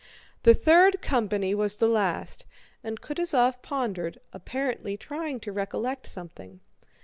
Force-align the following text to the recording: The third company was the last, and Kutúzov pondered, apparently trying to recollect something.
The 0.41 0.55
third 0.55 0.99
company 1.03 1.53
was 1.53 1.77
the 1.77 1.87
last, 1.87 2.43
and 2.83 2.99
Kutúzov 3.01 3.61
pondered, 3.61 4.19
apparently 4.33 4.97
trying 4.97 5.39
to 5.41 5.51
recollect 5.51 6.07
something. 6.07 6.59